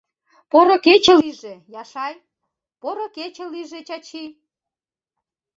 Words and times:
—Поро 0.51 0.75
кече 0.85 1.13
лийже, 1.21 1.53
Яшай, 1.81 2.13
поро 2.81 3.05
кече 3.15 3.45
лийже, 3.53 3.79
Чачи! 3.87 4.23